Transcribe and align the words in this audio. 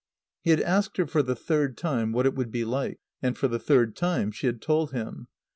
He 0.41 0.49
had 0.49 0.61
asked 0.61 0.97
her 0.97 1.05
for 1.05 1.21
the 1.21 1.35
third 1.35 1.77
time 1.77 2.11
what 2.11 2.25
it 2.25 2.33
would 2.33 2.49
be 2.49 2.65
like; 2.65 2.99
and 3.21 3.37
for 3.37 3.47
the 3.47 3.59
third 3.59 3.95
time 3.95 4.31
she 4.31 4.47
had 4.47 4.59
told 4.59 4.93
him. 4.93 5.27